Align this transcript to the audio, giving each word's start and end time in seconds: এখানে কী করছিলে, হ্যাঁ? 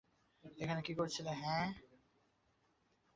এখানে 0.57 0.81
কী 0.81 0.93
করছিলে, 0.93 1.31
হ্যাঁ? 1.41 1.67